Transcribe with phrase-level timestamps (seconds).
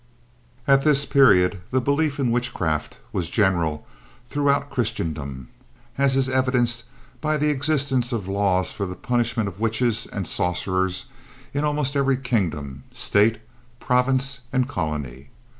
[0.67, 3.85] At this period, the belief in witchcraft was general
[4.25, 5.49] throughout Christendom,
[5.95, 6.85] as is evinced
[7.21, 11.05] by the existence of laws for the punishment of witches and sorcerers
[11.53, 13.37] in almost every kingdom, state,
[13.79, 15.29] province and colony.